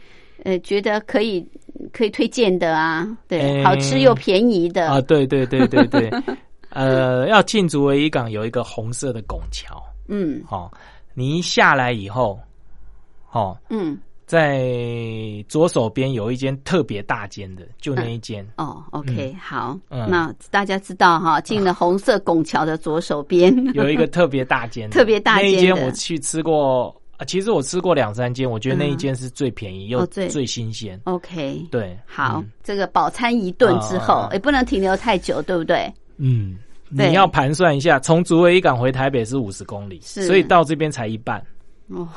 [0.45, 1.45] 呃觉得可以
[1.93, 3.05] 可以推荐的啊？
[3.27, 3.65] 对，诶。
[3.65, 4.89] 好吃又便宜的。
[4.93, 6.09] 啊，对对对对对，
[6.71, 10.41] 呃，要进竹围渔港有一个红色的拱桥，嗯。
[10.49, 10.71] 哦，
[11.19, 12.39] 你一下来以后，
[13.33, 13.99] 哦，嗯。
[14.25, 14.63] 在
[15.49, 20.07] 左手边有一间特别大间的，就那一间，哦，OK，好，嗯。
[20.09, 23.53] 那大家知道哈，进了红色拱桥的左手边。
[23.73, 31.01] 有一个特别大间， 特别大那一间我去吃过，啊其实我吃过两三间，我觉得那一间是最便宜又哦最最新鲜。
[31.05, 35.91] OK，对，好嗯，这个饱餐一顿之后啊，也不能停留太久，对不对？
[36.19, 40.27] 嗯，对你要盘算一下，从竹围渔港回台北是五十公里，是。
[40.27, 41.45] 所以到这边才一半，
[41.89, 42.09] 哦，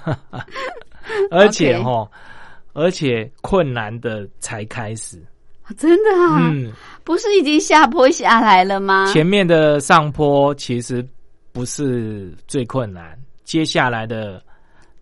[1.30, 2.08] 而且哈，
[2.72, 5.22] 而且困难的才开始。
[5.76, 6.72] 真的啊，嗯，
[7.04, 9.06] 不是已经下坡下来了吗？
[9.12, 11.06] 前面的上坡其实
[11.52, 14.42] 不是最困难，接下来的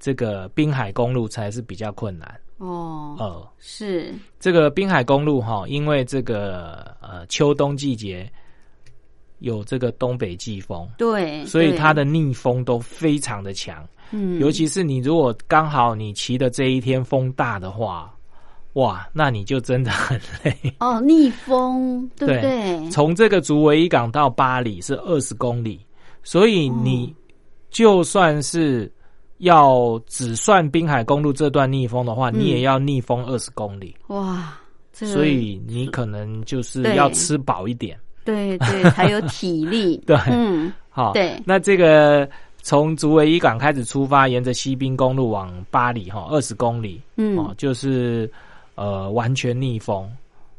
[0.01, 2.29] 这个滨海公路才是比较困难。
[2.59, 8.29] 哦，呃，是，这个滨海公路哈，因为这个呃秋冬季节
[9.41, 13.87] 有这个东北季风，对，所以它的逆风都非常的强。
[14.11, 18.15] 嗯，尤其是你如果刚好你骑的这一天风大的话，
[18.75, 20.55] 哇，那你就真的很累。
[20.81, 22.91] 哦，逆风，对不对对？
[22.91, 25.81] 从这个竹围渔港到巴黎是二十公里，
[26.23, 27.15] 所以你
[27.71, 28.91] 就算是
[29.39, 34.57] 要只算滨海公路这段逆风的话，嗯你也要逆风二十公里，哇，
[34.93, 37.99] 这个所以你可能就是要吃饱一点。
[38.27, 41.41] 对对才有体力， 对嗯，好，对。
[41.47, 42.29] 那这个
[42.61, 47.39] 从竹围渔港开始出发，沿着西滨公路往巴黎哈，二十公里，嗯。
[47.39, 48.31] 哦，就是
[48.75, 50.07] 呃完全逆风。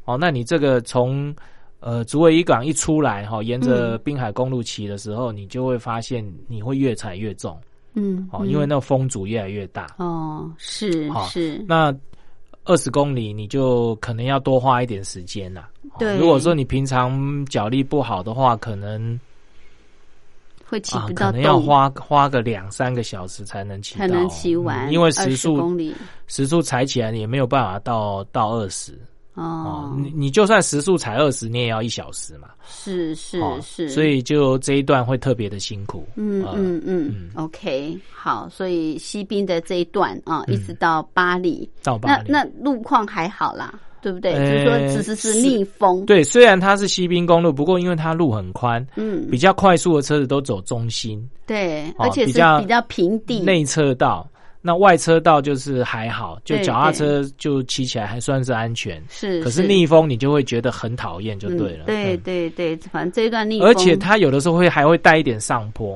[0.04, 1.34] 哦，那你这个从
[1.80, 4.00] 呃竹围渔港一出来哈，沿着嗯。
[4.02, 7.56] 滨海公路骑的时候，你就会发现你会越踩越重。
[7.94, 9.86] 嗯，哦，嗯因为那个风阻越来越大。
[9.98, 11.94] 哦，是好是，那
[12.68, 15.68] 二十公里你就可能要多花一点时间啦。
[15.90, 25.94] 哦对如果说你平常脚力不好的话，可能啊，会骑不到可能要，花花个两三个小时才能骑到，才能骑完，嗯因为时速公里。
[26.26, 28.92] 时速踩起来也没有办法到到二十
[29.38, 29.92] 哦。
[29.94, 42.30] 哦，，你你就算时速才二十，你也要一小时嘛，是是哦是，所以就这一段会特别的辛苦，嗯呃嗯嗯嗯，OK，好，所以西滨的这一段啊，嗯一直到巴黎，到巴黎。
[42.30, 43.72] 那那路况还好啦，
[44.02, 44.32] 对不对？
[44.32, 49.28] 呃就是说只是是是逆风，对，虽然它是西滨公路，不过因为它路很宽，嗯。
[49.30, 54.28] 比，较快速的车子都走中心对，哦而且是比较比较平地，内侧道，
[54.60, 59.02] 那外车道就是还好，就脚踏车就骑起来还算是安全。
[59.08, 61.84] 是，可是逆风你就会觉得很讨厌，就对了。
[61.84, 65.94] 嗯对嗯对对，反正这一段逆风，而且它有的时候会还会带一点上坡，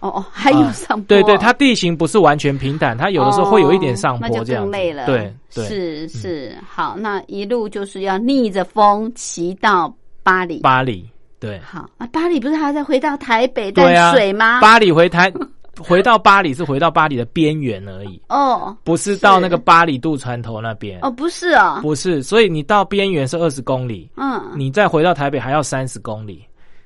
[0.00, 4.68] 哦哦， 还有啊上坡，对对，它地形不是完全平坦，它有的时候会有一点上坡这样。
[4.70, 10.58] 对对，嗯是是，好，那一路就是要逆着风骑到巴黎。
[10.60, 11.08] 巴黎，
[11.38, 14.60] 对好啊，巴黎不是还要再回到台北对啊淡水吗？
[14.60, 15.32] 巴黎回台
[15.82, 21.00] 回到巴黎是回到巴黎的边缘而已，哦不是到那个巴黎渡船头那边。
[21.02, 26.44] 哦，不是哦，不是，所以你到边缘是二十公里，嗯，你再回到台北还要三十公里。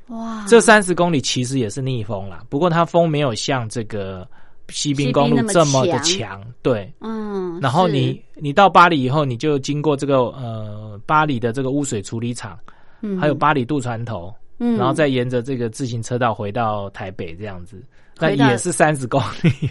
[0.09, 4.29] 哇，这三十公里其实也是逆风啦，不过它风没有像这个
[4.69, 12.59] 西滨公路这么的强，对，嗯，然后你你到巴黎以后，你就经过这个呃巴黎的这个污水处理厂，
[13.01, 13.19] 嗯。
[13.19, 14.77] 还有巴黎渡船头，嗯。
[14.77, 17.83] 然后再沿着这个自行车道回到台北这样子，
[18.19, 19.71] 那也是三十公里。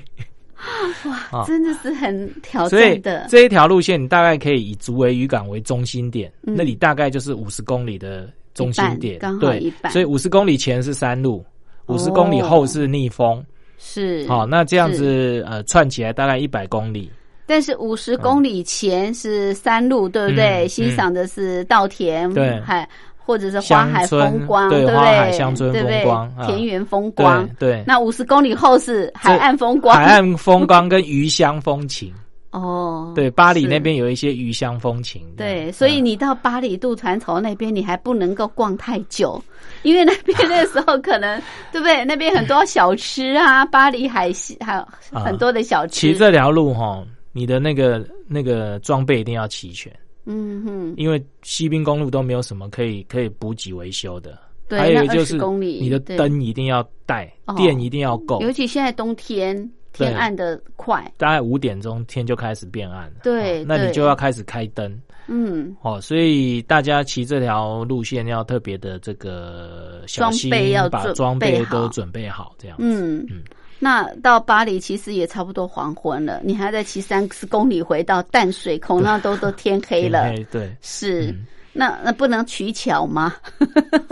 [1.06, 1.46] 哇，啊。
[1.46, 6.56] 真的是很挑所以战的，这一条路线，你大概可以以竹围渔港为中心点，嗯。
[6.56, 9.20] 那里大概就是五十公里的中心点。
[9.20, 11.44] 刚好对一半，所以五十公里前是山路，
[11.88, 13.44] 五十公里后是逆风，
[13.78, 14.26] 是。
[14.28, 17.12] 好、那这样子呃串起来大概一百公里，
[17.46, 20.66] 但是五十公里前是山路，对不对？
[20.66, 22.58] 嗯欣赏的是稻田，对。
[22.62, 22.88] 海
[23.26, 26.46] 或者是花海风光，对不海乡村风光啊。
[26.46, 27.48] 田园风光。
[27.60, 32.14] 对对，那五十公里后是海岸风光，海岸风光跟鱼香风情，
[32.52, 39.42] 哦，对，巴黎那边有一些鱼香风情，对，嗯所以你到巴黎渡船头那边，你还不能够逛太久，
[39.84, 42.04] 因为那边那时候可能对不对？
[42.06, 45.94] 那边很多小吃啊， 巴黎海西还有很多的小吃。
[45.94, 49.92] 骑这条路哈，你的那个那个装备一定要齐全。
[50.26, 65.00] 嗯哼，因为西滨公路都没有什么可以可以补给维修的，对还有就是你的灯一定要带哦，电一定要够，尤其现在冬天天暗的快，大概五点钟天就开始变暗了，对哦那你就要开始开灯。
[65.28, 72.84] 嗯，哦，所以大家骑这条路线要特别的这个小心要，把装备都准备好，这样子。
[72.86, 73.26] 嗯。
[73.30, 73.42] 嗯
[73.80, 80.24] 那到巴黎其实也差不多黄昏了，你还在骑三十公里回到淡水，口那都都天黑了。
[80.32, 81.46] 天黑对，是，嗯
[81.76, 83.34] 那那不能取巧吗？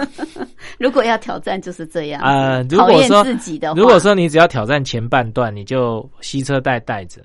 [0.80, 7.22] 如果要挑战就是这样子呃，如果说自己的话，如果说你只要挑战前半段，你就吸车带带着，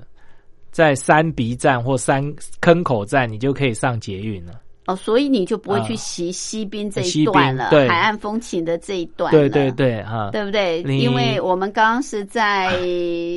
[0.71, 2.23] 在山鼻站或山
[2.61, 4.53] 坑口站，你就可以上捷运了。
[4.87, 5.97] 哦，所以你就不会去啊。
[5.97, 7.89] 骑西滨这一段了，对。
[7.89, 9.39] 海岸风情的这一段了。
[9.39, 10.83] 对对对，哈，对不对？
[10.83, 12.71] 因为我们刚刚是在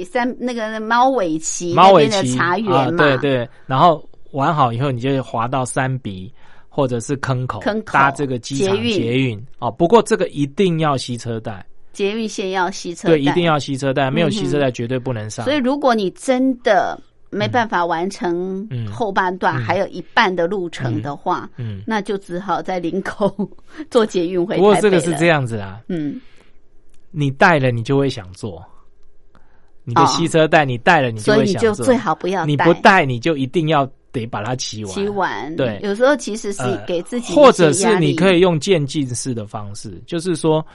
[0.05, 6.31] 三那个猫尾旗那边的茶园啊，嘛，对对，然后玩好以后，你就滑到三鼻
[6.69, 9.43] 或者是坑口，坑口搭这个机场捷运。
[9.57, 9.71] 哦。
[9.71, 13.15] 不过这个一定要吸车带，捷运线要吸车带。
[13.15, 15.43] 对，一定要吸车带，没有吸车带绝对不能上。
[15.45, 16.99] 所以，如果你真的
[17.29, 18.87] 没办法完成嗯。
[18.87, 19.63] 后半段，嗯。
[19.63, 23.33] 还有一半的路程的话，嗯，那就只好在林口
[23.91, 26.19] 做捷运回台北不过这个是这样，子啊，嗯，
[27.11, 28.63] 你带了你就会想做，
[29.83, 30.05] 你的哦。
[30.07, 34.93] 吸车带你带了你就所以你会想做，就最好不要你不带你就一定要得把它骑完。
[34.93, 35.55] 骑完。
[35.55, 35.79] 对。
[35.83, 40.65] 有时候其实是呃给自己或者是你可以用渐进式的方式，就是说，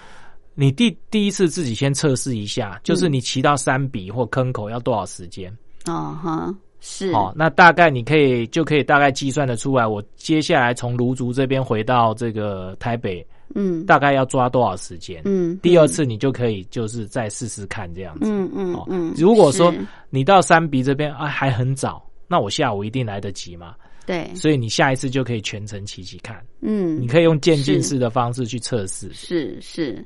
[0.54, 5.52] 你第第一次自己先测试一下，就是你骑到山鼻或坑口要多少时间？
[5.86, 15.22] 哦哈，是哦，那大概你可以就可以大概计算的出来，我接下来从卢竹这边回到这个台北，嗯大概要抓多少时间？
[15.24, 18.22] 嗯，第二次你就可以就是再试试看这样子。
[18.24, 19.72] 嗯嗯哦嗯，如果说
[20.10, 23.74] 你到三鼻这边啊还很早，那我下午一定来得及嘛，
[24.06, 26.42] 对，所以你下一次就可以全程骑骑看。
[26.60, 29.10] 嗯，你可以用渐进式的方式去测试。
[29.12, 30.04] 是是，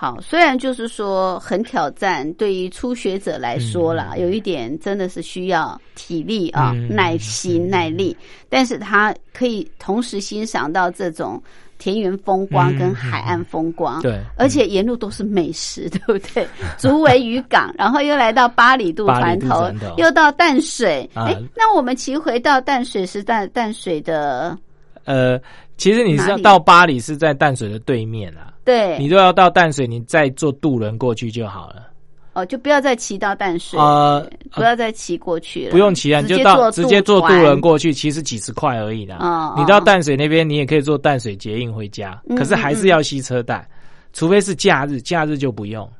[0.00, 8.16] 好，虽然就是说很挑战，对于初学者来说啦，有一点真的是需要体力啊、嗯耐心、耐力，
[8.48, 11.38] 但是他可以同时欣赏到这种
[11.76, 16.48] 田园风光跟海岸风光，对而且沿路都是美食， 对不对？
[16.78, 21.26] 竹围渔港，然后又来到巴里渡船头又到淡水，啊。
[21.26, 24.56] 哎、那我们骑回到淡水是淡淡水的，
[25.04, 25.38] 呃，
[25.76, 31.88] 其实你是到巴黎是在淡水的对面啊，对，你都要到淡水，你再坐渡轮过去就好了。
[32.32, 37.42] 哦，就不要再骑到淡水，呃，不要再骑过去了，不用骑啊，你就到直接坐渡船。
[37.42, 39.16] 轮过去，其实几十块而已啦。
[39.20, 43.68] 哦你到淡水那边，你也可以坐淡水捷运回家，嗯可是还是要吸车带，
[44.12, 45.90] 除非是假日，假日就不用。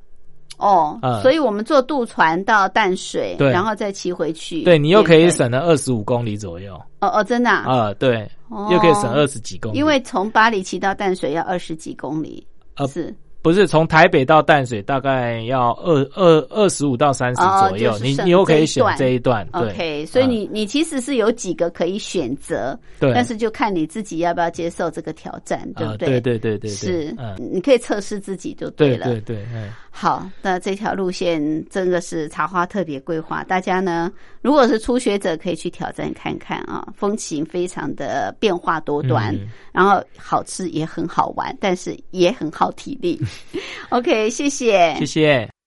[0.57, 6.81] 哦，嗯所以我们坐渡船到淡水，然后再骑回去，对你又可以省了二十五公里左右。
[7.01, 9.79] 哦哦，真的啊，啊，对，哦又可以省二十几公里。
[9.79, 12.47] 因为从巴黎骑到淡水要二十几公里，
[12.81, 13.15] 呃是。
[13.43, 20.31] 不是从台北到淡水大概要二二二十五到三十哦左右，你就是省你又可以选这一段 OK，所以嗯。
[20.31, 26.21] 你你其实是有几个可以选择，对，但是就看你自己要不要接受这个挑战，对不啊，对？
[26.21, 29.07] 对对对对对，是嗯，，你可以测试自己就对了。
[29.07, 34.13] 对对对，嗯，好，那这条路线真的是茶花特别规划，大家呢，
[34.43, 43.21] 如果是初学者，可以去挑战看看啊，风情非常的变化多端，嗯然后好吃也很好玩，但是也很耗体力。
[43.91, 45.60] OK，谢谢，谢谢。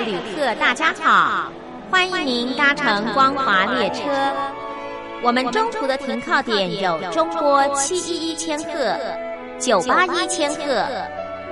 [0.00, 1.50] 旅客，大家好，
[1.90, 4.02] 欢迎您搭乘光华列车。
[5.22, 8.96] 我们中途的停靠点有中波七一一千赫、
[9.58, 10.86] 九八一千赫、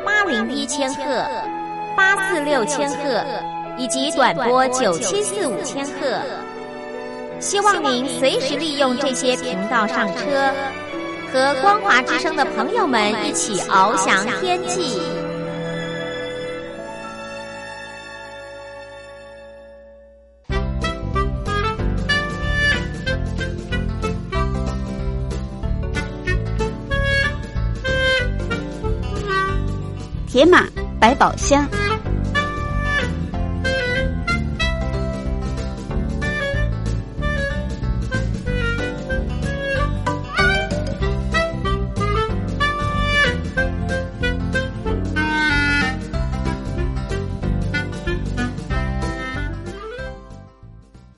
[0.04, 1.26] 八零一千赫、
[1.96, 3.24] 八四六千赫，
[3.76, 6.20] 以及短波九七四五千赫。
[7.40, 10.52] 希望您随时利用这些频道上车，
[11.32, 15.00] 和光华之声的朋友们一起翱翔天际。
[30.36, 30.66] 铁马
[31.00, 31.66] 百宝箱。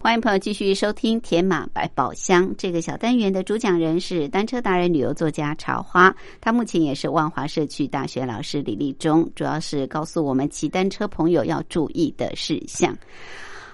[0.09, 12.97] 欢迎朋友继续收听《铁马百宝箱》这个小单元的主讲人是单车达人、旅游作家茶花，他目前也是万华社区大学老师李立忠，主要是告诉我们骑单车朋友要注意的事项。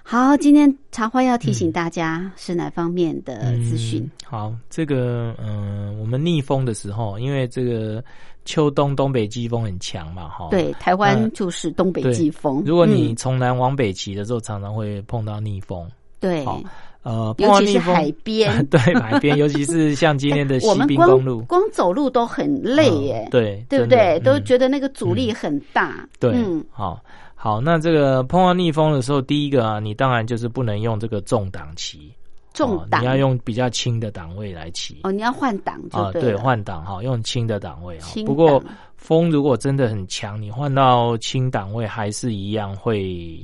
[0.03, 4.03] 好，今天茶花要提醒大家是哪方面的资讯？
[4.03, 8.03] 嗯好，这个嗯，我们逆风的时候，因为这个
[8.45, 12.61] 秋冬东北季风很强嘛，哈，对，台湾就是东北季风。
[12.67, 15.89] 如果你嗯从南往北骑的时候，常常会碰到逆风。
[16.25, 16.61] 对，好，
[17.03, 24.19] 呃，尤其是海 边 对海边，尤其是像今天的 西滨公路，光走路都很累耶嗯，对，对不对？
[24.21, 26.09] 都嗯觉得那个阻力很大。
[26.19, 26.99] 对，嗯，好
[27.35, 32.17] 好，那这个碰到逆风的时候，第一个啊，你当然就是不能用这个重档骑，哦
[32.55, 35.01] 重档你要用比较轻的档位来骑。
[35.03, 38.09] 哦，你要换挡就啊，对，换挡哈，用轻的档位哈。
[38.25, 43.39] 不过档风如果真的很强，你换到轻档位还是一样会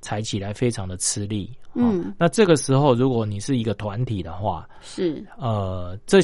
[0.00, 1.50] 踩起来非常的吃力。
[1.74, 6.18] 哦嗯，那这个时候如果你是一个团体的话，是呃，这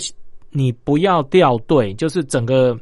[0.50, 2.78] 你不要掉队，就是整个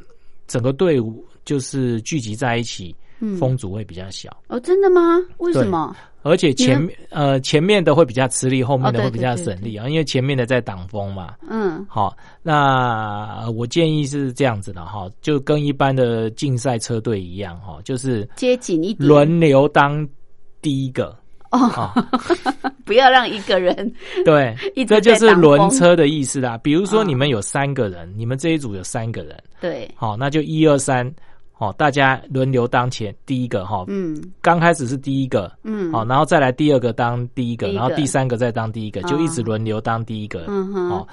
[0.46, 4.36] 整个队伍就是聚集在一起，嗯风阻会比较小。
[4.48, 5.16] 哦，真的吗？
[5.38, 5.94] 为什么？
[6.22, 11.34] 而且前面呃前面的会比较吃力，后面的会比较省力啊，因为前面的在挡风嘛。
[11.48, 20.04] 嗯好，那呃我建议是这样子的哈，就跟一般的竞赛车队一样哈，就是接紧一点，轮流当
[20.60, 21.16] 第一个。
[21.51, 21.94] 哦，啊，
[22.84, 23.92] 不要让一个人
[24.24, 26.59] 对一，这就是轮车的意思啦。
[26.59, 31.11] 比如说哦你们有三个人，你们这一组有三个人，对，好，那就一二三，
[31.53, 33.84] 好，大家轮流当前第一个哈。
[33.88, 34.20] 嗯。
[34.42, 40.44] 刚开始是第一个，嗯，好，然后再来第二个当第一个，然后第三个再当第一个，就一直轮流当第一个。
[40.49, 41.09] 嗯哼，哦，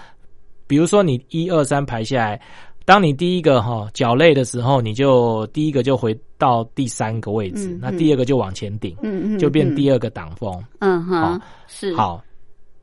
[0.67, 2.41] 比如说你一二三排下来，
[2.85, 10.61] 当你第一个哈脚累的时候，你就第一个就回到第三个位置，嗯嗯那第二个就往前顶，嗯嗯，就变第二，个挡风。
[10.79, 12.21] 嗯哼好，是，好，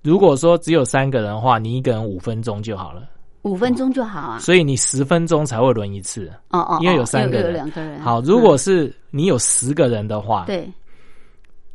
[0.02, 3.02] 如果说只有三个人的话，你一个人五分钟就好了，
[3.42, 4.38] 五分钟就好啊。
[4.38, 6.32] 所以你十分钟才会轮一次。
[6.48, 8.00] 哦哦，因为有三个人两个人。
[8.00, 10.66] 好，如果嗯是你有十个人的话，对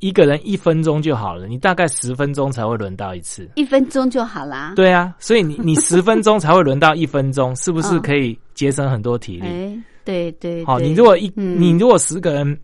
[0.07, 3.49] 一个人一分钟就好了，你大概十分钟才会轮到一次。
[3.55, 9.47] 一分钟就好啦。，对啊，所以你 你十分钟才会轮到一分钟，是不是嗯可以节省很多体力？
[9.47, 12.59] 哎，对对，好，你如果一、嗯你如果十个人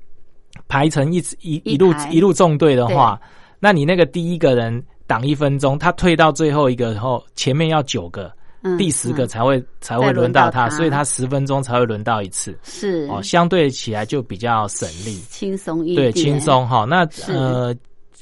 [0.68, 3.20] 排成一一一一路排一路纵队的话，
[3.60, 8.32] 那你那个第一个人挡一分钟，他退到最后一个后，前面要九个，
[8.64, 12.58] 嗯第十个嗯才会、才会轮轮到他，所以他十分钟才会轮到一次。
[12.64, 16.40] 是哦，相对起来就比较省力，轻松一点对，轻。
[16.40, 16.86] 松哈。
[16.86, 17.76] 那呃，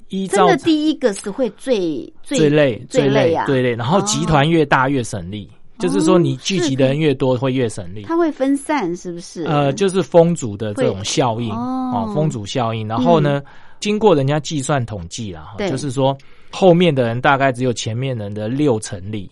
[0.10, 8.04] 依照真的第一个是会最最累最累啊，最累，然后集团越大越省力，就是说你聚集的人越多会越省力。
[8.04, 9.44] 它会分散，是不是？
[9.44, 12.88] 呃，就是风阻的这种效应哦哦，风阻效应。
[12.88, 13.42] 然后呢，
[13.80, 16.18] 经过人家计算统计了，哈就是说
[16.52, 19.30] 后面的人大概只有前面人的六成力，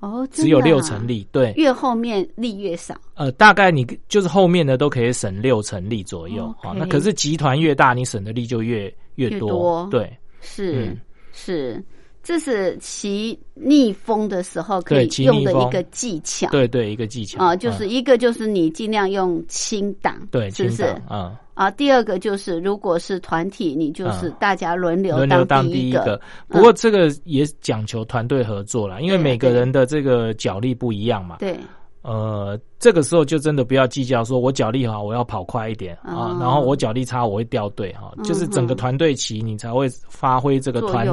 [0.00, 1.26] 哦，真只有六成，力。
[1.30, 2.94] 对，越后面力越少。
[3.14, 6.52] 呃，大概你就是后面的都可以省六成力左右。
[6.62, 9.48] 哦，那可是集团越大，你省的力就越越越多。
[9.50, 10.98] 多对是、嗯
[11.32, 11.84] 是，
[12.22, 16.48] 这是骑逆风的时候可以用的一个技巧。
[16.50, 21.02] 对对，一个技巧啊、就是嗯一个就是你尽量用轻档，对，是不是轻档？
[21.10, 21.36] 嗯。
[21.54, 26.18] 啊，第二个就是如果是团体，你就是嗯大家轮流轮流当第一个。
[26.48, 31.36] 不过这个也讲求团队合作啦，因为每个人的这个脚力不一样嘛。
[31.38, 31.58] 对，
[32.00, 38.10] 呃，这个时候就真的不要计较，说我脚力好，我要跑快一点啊哦，然后我脚力差，我会掉队哈。
[38.16, 41.06] 嗯就是整个团队骑，你才会发挥这个团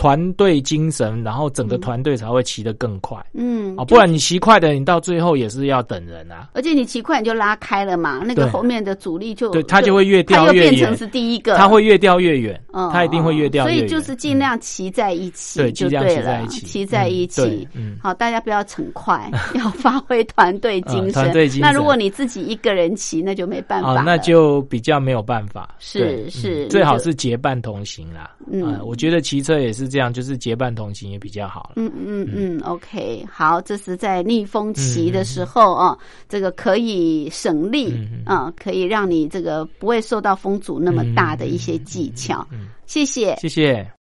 [0.00, 3.22] 团队精神，然后整个团队才会骑得更快。
[3.34, 6.48] 嗯，哦，不然你骑快的，你到最后也是要等人啊。
[6.54, 13.78] 而且你骑快你就拉开了嘛，那个后面的阻力就对，它就会越掉越远又变成，是第一个，它会越掉越远，嗯它一定会越掉越远。
[13.80, 17.68] 所以就是尽量骑在一起，对尽量就对了，骑在一起骑在一嗯起。
[17.74, 21.12] 嗯好，大家不要逞快， 要发挥团队精嗯神。
[21.12, 25.74] 团队精神那如果你自己一个人骑，那就没办法哦。，那就比较没有办法。
[25.78, 28.30] 是是嗯最好是结伴同行啦。
[28.50, 31.72] 嗯嗯，我觉得骑车也是这样，就是结伴同行也比较好。
[31.76, 42.46] 嗯嗯嗯，OK，好，这是在逆风骑的时候啊，这个可以省力嗯啊，可以让你这个不会受到风阻那么大的一些技巧。
[42.86, 43.36] 谢谢。
[43.40, 43.99] 谢谢。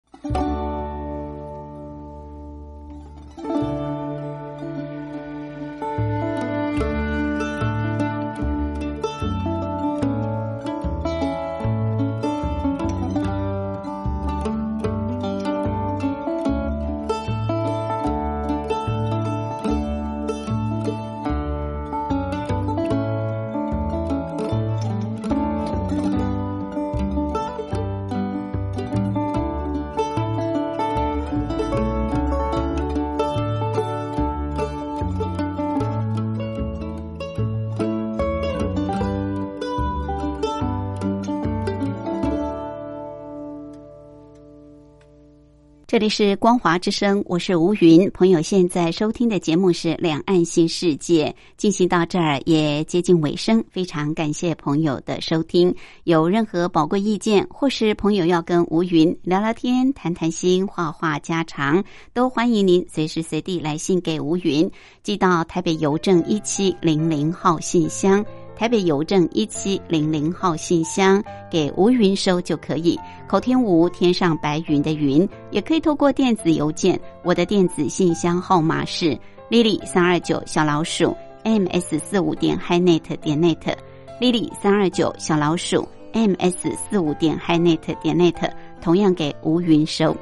[45.99, 48.09] 这里是光华之声，我是吴云。
[48.12, 51.26] 朋友现在收听的节目是《两岸新世界》，
[51.57, 55.74] 进行到这儿也接近尾声，非常感谢朋友的收听。
[56.05, 61.82] 有任何宝贵意见，或是朋友要跟吴云聊聊天、谈谈心、话话家常，
[62.14, 64.70] 都欢迎您随时随地来信给吴云，
[65.03, 68.24] 寄到台北邮政一七零零号信箱。
[68.59, 72.99] 台北邮政一七零零号信箱给吴云收就可以。
[73.29, 76.99] 口天吴，天上白云的云，也可以透过电子邮件。
[77.23, 79.17] 我的电子信箱号码是
[79.49, 83.77] lily 三二九小老鼠 ms 四五点 highnet 点 net。
[84.21, 88.51] lily 三二九小老鼠 ms 四五点 highnet 点 net，
[88.83, 90.17] 同样给吴云收。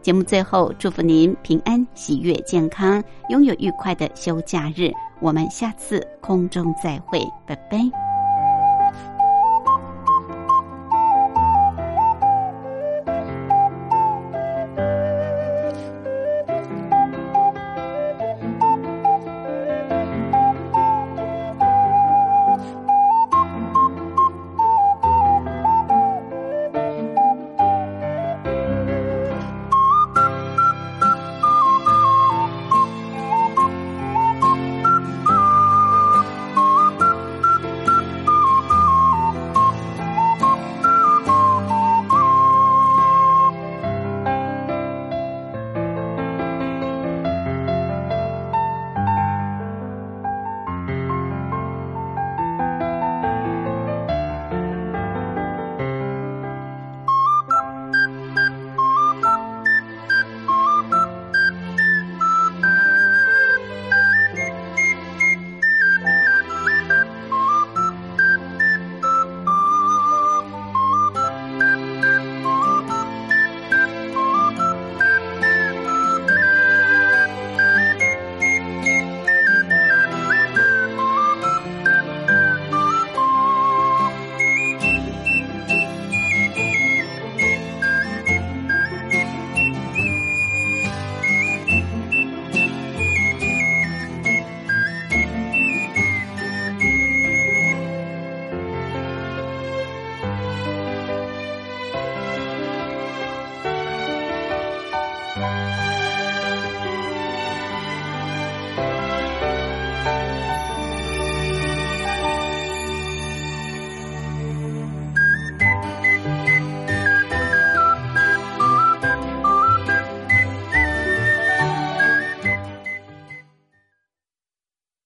[0.00, 4.90] 节目最后，祝福您平安、喜悦、健康，拥有愉快的休假日。
[5.22, 8.11] 我们下次空中再会，拜拜。